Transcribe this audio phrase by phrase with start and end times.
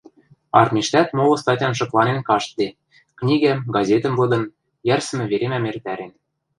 [0.59, 2.67] Армиштӓт молы статян шыкланен каштде,
[3.19, 4.43] книгӓм, газетӹм лыдын,
[4.87, 6.11] йӓрсӹмӹ веремӓм эртӓрен.